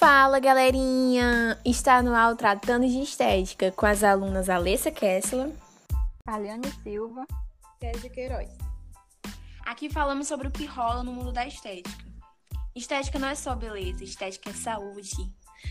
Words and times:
Fala 0.00 0.40
galerinha! 0.40 1.60
Está 1.62 2.02
no 2.02 2.14
ar 2.14 2.34
Tratando 2.34 2.88
de 2.88 3.02
Estética 3.02 3.70
com 3.70 3.84
as 3.84 4.02
alunas 4.02 4.48
Alessa 4.48 4.90
Kessler, 4.90 5.52
Aliane 6.26 6.72
Silva, 6.82 7.26
Kézia 7.78 8.08
Queiroz. 8.08 8.48
Aqui 9.66 9.90
falamos 9.90 10.26
sobre 10.26 10.48
o 10.48 10.50
que 10.50 10.64
rola 10.64 11.02
no 11.02 11.12
mundo 11.12 11.32
da 11.32 11.46
estética. 11.46 12.02
Estética 12.74 13.18
não 13.18 13.28
é 13.28 13.34
só 13.34 13.54
beleza, 13.54 14.02
estética 14.02 14.48
é 14.48 14.54
saúde. 14.54 15.30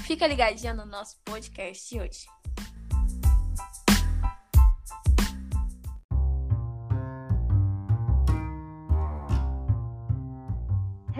Fica 0.00 0.26
ligadinha 0.26 0.74
no 0.74 0.84
nosso 0.84 1.16
podcast 1.24 1.88
de 1.88 2.02
hoje. 2.02 2.26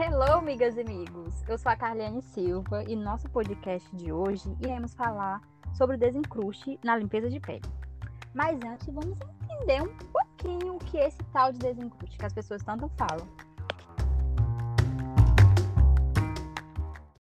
Hello, 0.03 0.39
amigas 0.39 0.79
e 0.79 0.81
amigos! 0.81 1.47
Eu 1.47 1.59
sou 1.59 1.71
a 1.71 1.77
Carliane 1.77 2.23
Silva 2.23 2.83
e 2.85 2.97
no 2.97 3.03
nosso 3.03 3.29
podcast 3.29 3.95
de 3.95 4.11
hoje 4.11 4.49
iremos 4.59 4.95
falar 4.95 5.43
sobre 5.77 5.97
o 5.97 5.99
desencruste 5.99 6.81
na 6.83 6.97
limpeza 6.97 7.29
de 7.29 7.39
pele. 7.39 7.61
Mas 8.33 8.59
antes, 8.65 8.87
vamos 8.87 9.19
entender 9.21 9.83
um 9.83 9.95
pouquinho 9.99 10.77
o 10.77 10.79
que 10.79 10.97
é 10.97 11.09
esse 11.09 11.23
tal 11.35 11.53
de 11.53 11.59
desencruste 11.59 12.17
que 12.17 12.25
as 12.25 12.33
pessoas 12.33 12.63
tanto 12.63 12.89
falam. 12.97 13.29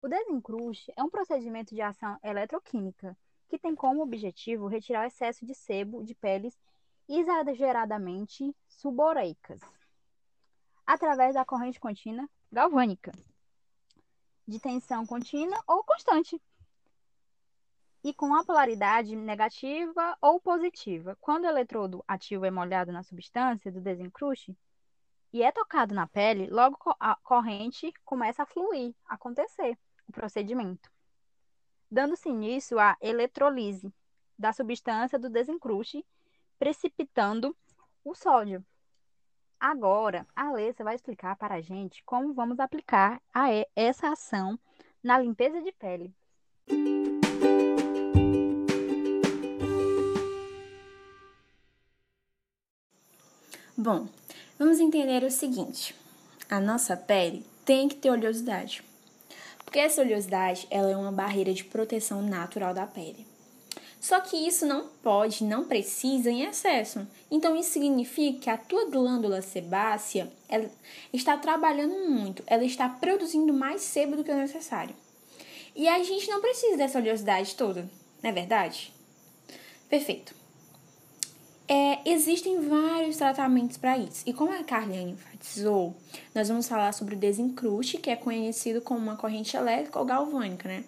O 0.01 0.09
desencruste 0.09 0.93
é 0.97 1.03
um 1.03 1.11
procedimento 1.11 1.75
de 1.75 1.83
ação 1.83 2.17
eletroquímica 2.23 3.19
que 3.49 3.59
tem 3.59 3.75
como 3.75 4.05
objetivo 4.05 4.69
retirar 4.69 5.03
o 5.03 5.09
excesso 5.09 5.45
de 5.45 5.53
sebo 5.53 6.05
de 6.05 6.15
peles 6.15 6.57
exageradamente 7.09 8.55
suboreicas 8.69 9.61
através 10.88 11.34
da 11.34 11.45
corrente 11.45 11.78
contínua 11.78 12.27
galvânica, 12.51 13.12
de 14.47 14.58
tensão 14.58 15.05
contínua 15.05 15.62
ou 15.67 15.84
constante, 15.84 16.41
e 18.03 18.14
com 18.14 18.34
a 18.34 18.42
polaridade 18.42 19.14
negativa 19.14 20.17
ou 20.22 20.41
positiva. 20.41 21.14
Quando 21.20 21.45
o 21.45 21.48
eletrodo 21.48 22.03
ativo 22.08 22.47
é 22.47 22.50
molhado 22.50 22.91
na 22.91 23.03
substância 23.03 23.70
do 23.70 23.83
desencruste 23.83 24.56
e 25.30 25.42
é 25.42 25.53
tocado 25.53 25.95
na 25.95 26.06
pele, 26.06 26.47
logo 26.47 26.78
a 26.98 27.17
corrente 27.17 27.92
começa 28.02 28.45
a 28.45 28.47
fluir, 28.47 28.95
acontecer 29.05 29.78
o 30.08 30.12
procedimento, 30.12 30.91
dando-se 31.91 32.30
início 32.30 32.78
à 32.78 32.97
eletrolise 33.02 33.92
da 34.39 34.55
substância 34.55 35.19
do 35.19 35.28
desencruste, 35.28 36.02
precipitando 36.58 37.55
o 38.02 38.14
sódio. 38.14 38.64
Agora, 39.61 40.25
a 40.37 40.48
Alessa 40.48 40.84
vai 40.84 40.95
explicar 40.95 41.34
para 41.34 41.56
a 41.56 41.61
gente 41.61 42.03
como 42.05 42.33
vamos 42.33 42.61
aplicar 42.61 43.20
essa 43.75 44.09
ação 44.11 44.56
na 45.03 45.19
limpeza 45.19 45.61
de 45.61 45.73
pele. 45.73 46.14
Bom, 53.77 54.09
vamos 54.56 54.79
entender 54.79 55.25
o 55.25 55.31
seguinte: 55.31 55.92
a 56.48 56.61
nossa 56.61 56.97
pele 56.97 57.45
tem 57.64 57.89
que 57.89 57.97
ter 57.97 58.11
oleosidade. 58.11 58.84
Porque 59.64 59.81
essa 59.81 60.03
oleosidade 60.03 60.69
ela 60.70 60.91
é 60.91 60.97
uma 60.97 61.12
barreira 61.12 61.53
de 61.53 61.64
proteção 61.64 62.23
natural 62.23 62.73
da 62.73 62.86
pele. 62.86 63.27
Só 64.01 64.21
que 64.21 64.37
isso 64.37 64.65
não 64.65 64.89
pode, 65.03 65.45
não 65.45 65.65
precisa 65.65 66.31
em 66.31 66.43
excesso. 66.43 67.07
Então 67.31 67.57
isso 67.57 67.71
significa 67.71 68.39
que 68.39 68.51
a 68.51 68.57
tua 68.57 68.89
glândula 68.89 69.43
sebácea 69.43 70.33
está 71.13 71.37
trabalhando 71.37 72.09
muito, 72.09 72.43
ela 72.47 72.65
está 72.65 72.89
produzindo 72.89 73.53
mais 73.53 73.83
sebo 73.83 74.17
do 74.17 74.25
que 74.25 74.31
o 74.31 74.37
necessário. 74.37 74.95
E 75.75 75.87
a 75.89 76.03
gente 76.03 76.29
não 76.29 76.41
precisa 76.41 76.77
dessa 76.77 76.98
oleosidade 76.98 77.55
toda, 77.55 77.89
não 78.23 78.31
é 78.31 78.33
verdade? 78.33 78.92
Perfeito. 79.89 80.35
É, 81.70 81.98
existem 82.11 82.67
vários 82.67 83.19
tratamentos 83.19 83.77
para 83.77 83.98
isso. 83.98 84.23
E 84.25 84.33
como 84.33 84.51
a 84.51 84.64
Carliane 84.64 85.13
enfatizou, 85.13 85.95
nós 86.35 86.48
vamos 86.48 86.67
falar 86.67 86.92
sobre 86.92 87.14
o 87.14 87.19
desencruste, 87.19 87.98
que 87.98 88.08
é 88.08 88.17
conhecido 88.17 88.81
como 88.81 89.01
uma 89.01 89.17
corrente 89.17 89.55
elétrica 89.55 89.98
ou 89.98 90.05
galvânica, 90.07 90.67
né? 90.67 90.83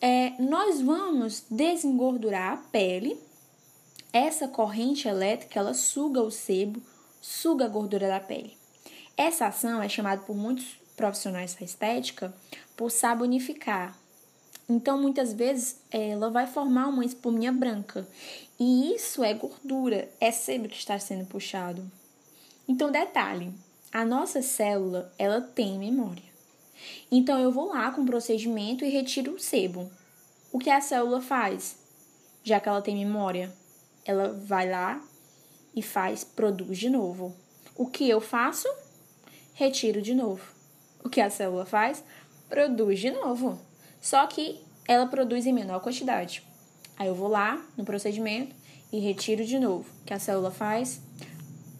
É, 0.00 0.32
nós 0.38 0.80
vamos 0.80 1.44
desengordurar 1.50 2.52
a 2.52 2.56
pele. 2.56 3.20
Essa 4.12 4.48
corrente 4.48 5.06
elétrica, 5.06 5.60
ela 5.60 5.74
suga 5.74 6.20
o 6.20 6.30
sebo, 6.30 6.82
suga 7.20 7.66
a 7.66 7.68
gordura 7.68 8.08
da 8.08 8.18
pele. 8.18 8.56
Essa 9.16 9.46
ação 9.46 9.82
é 9.82 9.88
chamada 9.88 10.22
por 10.22 10.34
muitos 10.34 10.80
profissionais 10.96 11.54
da 11.54 11.64
estética 11.64 12.34
por 12.76 12.90
sabonificar. 12.90 13.96
Então, 14.68 15.00
muitas 15.00 15.32
vezes, 15.32 15.80
ela 15.90 16.30
vai 16.30 16.46
formar 16.46 16.86
uma 16.86 17.04
espuminha 17.04 17.52
branca. 17.52 18.06
E 18.58 18.94
isso 18.94 19.22
é 19.22 19.34
gordura, 19.34 20.08
é 20.20 20.30
sebo 20.30 20.68
que 20.68 20.76
está 20.76 20.98
sendo 20.98 21.26
puxado. 21.26 21.90
Então, 22.66 22.90
detalhe, 22.90 23.52
a 23.92 24.04
nossa 24.04 24.40
célula, 24.40 25.12
ela 25.18 25.40
tem 25.40 25.78
memória. 25.78 26.29
Então 27.10 27.38
eu 27.38 27.50
vou 27.50 27.68
lá 27.68 27.90
com 27.90 28.02
o 28.02 28.06
procedimento 28.06 28.84
e 28.84 28.90
retiro 28.90 29.34
o 29.34 29.38
sebo. 29.38 29.90
O 30.52 30.58
que 30.58 30.70
a 30.70 30.80
célula 30.80 31.20
faz? 31.20 31.76
Já 32.42 32.58
que 32.58 32.68
ela 32.68 32.82
tem 32.82 32.96
memória, 32.96 33.52
ela 34.04 34.32
vai 34.32 34.68
lá 34.68 35.02
e 35.74 35.82
faz, 35.82 36.24
produz 36.24 36.78
de 36.78 36.90
novo. 36.90 37.34
O 37.76 37.86
que 37.86 38.08
eu 38.08 38.20
faço? 38.20 38.68
Retiro 39.54 40.02
de 40.02 40.14
novo. 40.14 40.42
O 41.04 41.08
que 41.08 41.20
a 41.20 41.30
célula 41.30 41.64
faz? 41.64 42.02
Produz 42.48 42.98
de 42.98 43.10
novo. 43.10 43.58
Só 44.00 44.26
que 44.26 44.60
ela 44.88 45.06
produz 45.06 45.46
em 45.46 45.52
menor 45.52 45.80
quantidade. 45.80 46.42
Aí 46.96 47.08
eu 47.08 47.14
vou 47.14 47.28
lá 47.28 47.64
no 47.76 47.84
procedimento 47.84 48.54
e 48.92 48.98
retiro 48.98 49.44
de 49.44 49.58
novo. 49.58 49.88
O 50.02 50.04
que 50.04 50.12
a 50.12 50.18
célula 50.18 50.50
faz? 50.50 51.00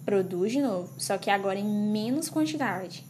Produz 0.04 0.52
de 0.52 0.62
novo, 0.62 0.92
só 0.98 1.18
que 1.18 1.30
agora 1.30 1.58
em 1.58 1.64
menos 1.64 2.28
quantidade. 2.28 3.04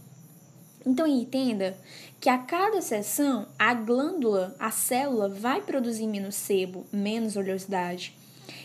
Então 0.85 1.07
entenda 1.07 1.77
que 2.21 2.29
a 2.29 2.39
cada 2.39 2.81
sessão 2.81 3.47
a 3.59 3.75
glândula, 3.75 4.55
a 4.59 4.71
célula 4.71 5.29
vai 5.29 5.61
produzir 5.61 6.07
menos 6.07 6.35
sebo, 6.35 6.87
menos 6.93 7.37
oleosidade. 7.37 8.15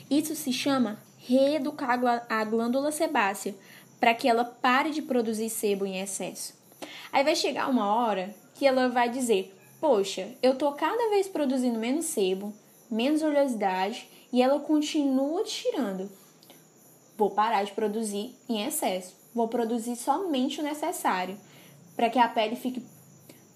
Isso 0.09 0.35
se 0.35 0.53
chama 0.53 0.99
reeducar 1.17 1.99
a 2.29 2.43
glândula 2.43 2.91
sebácea 2.91 3.55
para 3.99 4.13
que 4.13 4.27
ela 4.27 4.45
pare 4.45 4.91
de 4.91 5.01
produzir 5.01 5.49
sebo 5.49 5.85
em 5.85 5.99
excesso. 5.99 6.53
Aí 7.11 7.23
vai 7.23 7.35
chegar 7.35 7.69
uma 7.69 7.93
hora 7.95 8.33
que 8.53 8.65
ela 8.65 8.87
vai 8.87 9.09
dizer: 9.09 9.53
"Poxa, 9.81 10.29
eu 10.41 10.55
tô 10.55 10.71
cada 10.73 11.09
vez 11.09 11.27
produzindo 11.27 11.79
menos 11.79 12.05
sebo, 12.05 12.53
menos 12.89 13.21
oleosidade 13.21 14.07
e 14.31 14.41
ela 14.41 14.59
continua 14.59 15.43
tirando. 15.43 16.09
Vou 17.17 17.31
parar 17.31 17.63
de 17.63 17.71
produzir 17.71 18.35
em 18.47 18.65
excesso. 18.65 19.15
Vou 19.33 19.47
produzir 19.47 19.95
somente 19.95 20.61
o 20.61 20.63
necessário." 20.63 21.37
Para 21.95 22.09
que 22.09 22.19
a 22.19 22.27
pele 22.27 22.55
fique 22.55 22.83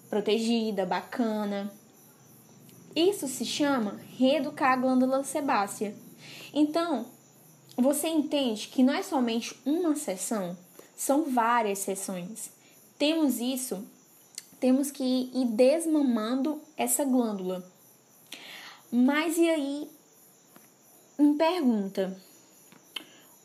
protegida, 0.10 0.86
bacana. 0.86 1.72
Isso 2.96 3.28
se 3.28 3.46
chama 3.46 4.00
reeducar 4.18 4.74
a 4.74 4.76
glândula 4.76 5.24
sebácea. 5.24 5.96
Então, 6.54 7.06
você 7.78 8.08
entende 8.08 8.68
que 8.68 8.84
não 8.84 8.94
é 8.94 9.04
somente 9.04 9.56
uma 9.66 9.96
sessão, 9.96 10.58
são 10.96 11.32
várias 11.32 11.80
sessões. 11.80 12.52
Temos 12.98 13.40
isso, 13.40 13.86
temos 14.60 14.92
que 14.92 15.32
ir 15.34 15.46
desmamando 15.46 16.62
essa 16.76 17.06
glândula. 17.06 17.66
Mas 18.92 19.38
e 19.38 19.48
aí, 19.48 19.90
me 21.18 21.36
pergunta, 21.36 22.18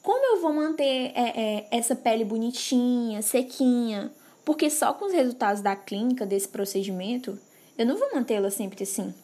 como 0.03 0.25
eu 0.35 0.41
vou 0.41 0.53
manter 0.53 1.13
é, 1.15 1.59
é, 1.59 1.69
essa 1.71 1.95
pele 1.95 2.25
bonitinha, 2.25 3.23
sequinha? 3.23 4.13
Porque 4.45 4.69
só 4.69 4.93
com 4.93 5.07
os 5.07 5.13
resultados 5.13 5.63
da 5.63 5.75
clínica 5.75 6.27
desse 6.27 6.49
procedimento, 6.49 7.39
eu 7.79 7.87
não 7.87 7.97
vou 7.97 8.15
mantê-la 8.15 8.51
sempre 8.51 8.83
assim. 8.83 9.15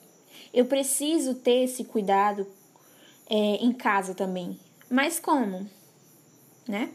Eu 0.53 0.65
preciso 0.65 1.35
ter 1.35 1.65
esse 1.65 1.85
cuidado 1.85 2.47
é, 3.29 3.35
em 3.35 3.73
casa 3.73 4.15
também. 4.15 4.59
Mas 4.91 5.21
como? 5.21 5.69
Né? 6.67 6.91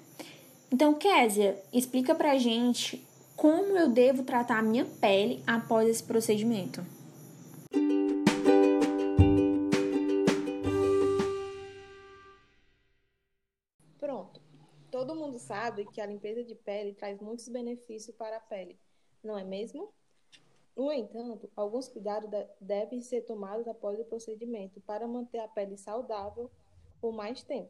Então, 0.71 0.93
Késia, 0.95 1.61
explica 1.71 2.13
pra 2.13 2.37
gente 2.37 3.05
como 3.35 3.77
eu 3.77 3.89
devo 3.89 4.23
tratar 4.23 4.59
a 4.59 4.63
minha 4.63 4.85
pele 4.85 5.43
após 5.45 5.87
esse 5.87 6.03
procedimento. 6.03 6.85
Todo 15.05 15.19
mundo 15.19 15.37
sabe 15.37 15.85
que 15.85 16.01
a 16.01 16.05
limpeza 16.07 16.43
de 16.43 16.55
pele 16.55 16.91
traz 16.91 17.21
muitos 17.21 17.47
benefícios 17.47 18.15
para 18.15 18.37
a 18.37 18.39
pele, 18.39 18.75
não 19.23 19.37
é 19.37 19.43
mesmo? 19.43 19.93
No 20.75 20.91
entanto, 20.91 21.47
alguns 21.55 21.87
cuidados 21.87 22.27
devem 22.59 22.99
ser 23.01 23.21
tomados 23.21 23.67
após 23.67 23.99
o 23.99 24.05
procedimento 24.05 24.81
para 24.81 25.07
manter 25.07 25.37
a 25.37 25.47
pele 25.47 25.77
saudável 25.77 26.49
por 26.99 27.13
mais 27.13 27.43
tempo. 27.43 27.69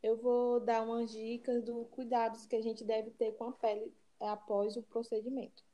Eu 0.00 0.16
vou 0.16 0.60
dar 0.60 0.84
umas 0.84 1.10
dicas 1.10 1.60
dos 1.64 1.88
cuidados 1.88 2.46
que 2.46 2.54
a 2.54 2.62
gente 2.62 2.84
deve 2.84 3.10
ter 3.10 3.32
com 3.32 3.46
a 3.46 3.52
pele 3.52 3.92
após 4.20 4.76
o 4.76 4.82
procedimento. 4.84 5.64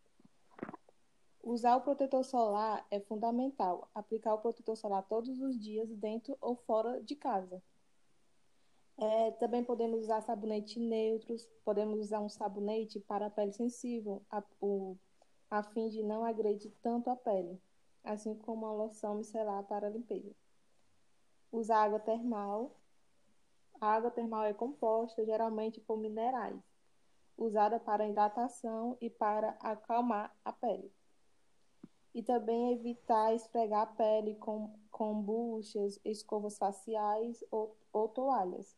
Usar 1.43 1.77
o 1.77 1.83
protetor 1.83 2.25
solar 2.25 2.87
é 2.91 2.99
fundamental. 3.01 3.91
Aplicar 3.95 4.33
o 4.33 4.39
protetor 4.39 4.79
solar 4.79 5.03
todos 5.03 5.43
os 5.43 5.61
dias, 5.61 5.91
dentro 5.91 6.39
ou 6.41 6.57
fora 6.57 7.03
de 7.03 7.15
casa. 7.15 7.63
É, 9.01 9.31
também 9.33 9.63
podemos 9.63 10.01
usar 10.01 10.21
sabonete 10.23 10.81
neutros, 10.81 11.49
podemos 11.65 12.01
usar 12.01 12.19
um 12.21 12.29
sabonete 12.29 12.99
para 12.99 13.27
a 13.27 13.31
pele 13.31 13.53
sensível, 13.53 14.21
a, 14.29 14.43
o, 14.61 14.97
a 15.49 15.63
fim 15.63 15.89
de 15.89 16.03
não 16.03 16.25
agredir 16.25 16.73
tanto 16.83 17.09
a 17.09 17.15
pele, 17.15 17.61
assim 18.03 18.35
como 18.35 18.67
a 18.67 18.73
loção 18.73 19.15
micelar 19.15 19.63
para 19.65 19.89
limpeza. 19.89 20.35
Usar 21.53 21.85
água 21.85 22.01
termal. 22.01 22.75
A 23.81 23.93
água 23.93 24.11
termal 24.11 24.45
é 24.45 24.53
composta 24.53 25.25
geralmente 25.25 25.81
por 25.81 25.97
minerais, 25.97 26.61
usada 27.37 27.79
para 27.79 28.09
hidratação 28.09 28.99
e 29.01 29.09
para 29.09 29.51
acalmar 29.61 30.37
a 30.45 30.53
pele 30.53 30.93
e 32.13 32.23
também 32.23 32.73
evitar 32.73 33.33
esfregar 33.33 33.83
a 33.83 33.87
pele 33.87 34.35
com, 34.35 34.75
com 34.91 35.23
buchas, 35.23 36.01
escovas 36.05 36.59
faciais 36.59 37.45
ou, 37.49 37.77
ou 37.93 38.09
toalhas. 38.09 38.77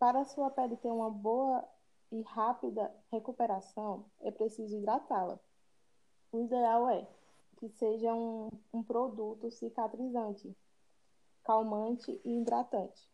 Para 0.00 0.24
sua 0.24 0.50
pele 0.50 0.78
ter 0.78 0.90
uma 0.90 1.10
boa 1.10 1.62
e 2.10 2.22
rápida 2.22 2.90
recuperação, 3.12 4.06
é 4.22 4.30
preciso 4.30 4.74
hidratá-la. 4.78 5.38
O 6.32 6.40
ideal 6.40 6.88
é 6.88 7.06
que 7.58 7.68
seja 7.68 8.14
um, 8.14 8.48
um 8.72 8.82
produto 8.82 9.50
cicatrizante, 9.50 10.56
calmante 11.44 12.18
e 12.24 12.40
hidratante. 12.40 13.12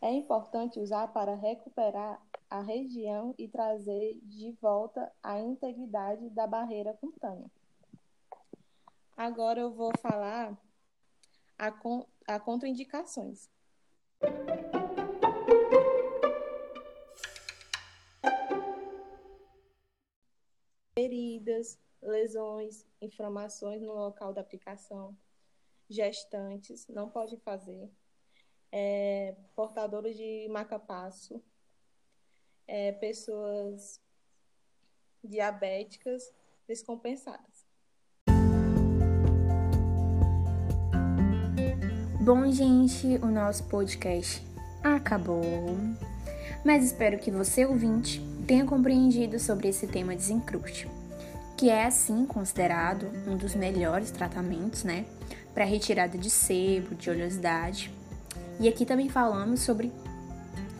É 0.00 0.12
importante 0.12 0.78
usar 0.78 1.08
para 1.08 1.34
recuperar 1.34 2.24
a 2.48 2.60
região 2.60 3.34
e 3.36 3.48
trazer 3.48 4.20
de 4.22 4.52
volta 4.62 5.12
a 5.20 5.40
integridade 5.40 6.30
da 6.30 6.46
barreira 6.46 6.94
cutânea. 6.94 7.50
Agora 9.16 9.58
eu 9.58 9.72
vou 9.72 9.90
falar 9.98 10.56
a, 11.58 11.72
con 11.72 12.06
a 12.28 12.38
contraindicações. 12.38 13.48
Feridas, 20.96 21.76
lesões, 22.00 22.86
inflamações 23.00 23.82
no 23.82 23.92
local 23.92 24.32
da 24.32 24.40
aplicação, 24.40 25.16
gestantes, 25.88 26.86
não 26.86 27.10
pode 27.10 27.36
fazer 27.38 27.90
é, 28.70 29.34
portadores 29.56 30.16
de 30.16 30.48
marca-passo, 30.48 31.42
é, 32.66 32.92
pessoas 32.92 34.00
diabéticas 35.22 36.32
descompensadas. 36.66 37.66
Bom, 42.24 42.50
gente, 42.50 43.16
o 43.22 43.26
nosso 43.26 43.68
podcast 43.68 44.42
acabou. 44.82 45.42
Mas 46.64 46.84
espero 46.84 47.18
que 47.18 47.30
você, 47.30 47.66
ouvinte, 47.66 48.20
tenha 48.44 48.64
compreendido 48.64 49.38
sobre 49.38 49.68
esse 49.68 49.86
tema 49.86 50.14
desencruste, 50.14 50.88
que 51.56 51.70
é, 51.70 51.86
assim, 51.86 52.26
considerado 52.26 53.10
um 53.26 53.36
dos 53.36 53.54
melhores 53.54 54.10
tratamentos, 54.10 54.84
né, 54.84 55.04
para 55.52 55.64
retirada 55.64 56.18
de 56.18 56.30
sebo, 56.30 56.94
de 56.94 57.10
oleosidade 57.10 57.92
e 58.60 58.68
aqui 58.68 58.86
também 58.86 59.08
falamos 59.08 59.60
sobre 59.60 59.92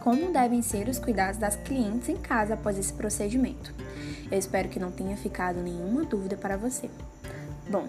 como 0.01 0.33
devem 0.33 0.63
ser 0.63 0.89
os 0.89 0.99
cuidados 0.99 1.39
das 1.39 1.57
clientes 1.57 2.09
em 2.09 2.17
casa 2.17 2.55
após 2.55 2.79
esse 2.79 2.93
procedimento. 2.93 3.75
Eu 4.31 4.39
espero 4.39 4.69
que 4.69 4.79
não 4.79 4.91
tenha 4.91 5.17
ficado 5.17 5.61
nenhuma 5.61 6.05
dúvida 6.05 6.37
para 6.37 6.57
você. 6.57 6.91
Bom, 7.69 7.89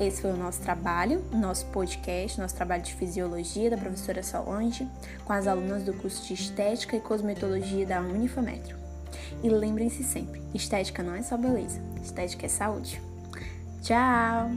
esse 0.00 0.20
foi 0.20 0.32
o 0.32 0.36
nosso 0.36 0.60
trabalho, 0.60 1.24
nosso 1.32 1.66
podcast, 1.66 2.40
nosso 2.40 2.54
trabalho 2.54 2.82
de 2.82 2.94
fisiologia 2.94 3.70
da 3.70 3.76
professora 3.76 4.22
Solange, 4.22 4.86
com 5.24 5.32
as 5.32 5.46
alunas 5.46 5.84
do 5.84 5.94
curso 5.94 6.26
de 6.26 6.34
Estética 6.34 6.96
e 6.96 7.00
Cosmetologia 7.00 7.86
da 7.86 8.00
Unifametro. 8.00 8.85
E 9.42 9.48
lembrem-se 9.48 10.02
sempre, 10.02 10.40
estética 10.54 11.02
não 11.02 11.14
é 11.14 11.22
só 11.22 11.36
beleza, 11.36 11.80
estética 12.02 12.46
é 12.46 12.48
saúde. 12.48 13.00
Tchau! 13.82 14.50